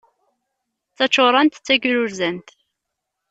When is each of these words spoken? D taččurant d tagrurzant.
D 0.89 0.93
taččurant 0.97 1.57
d 1.59 1.63
tagrurzant. 1.65 2.47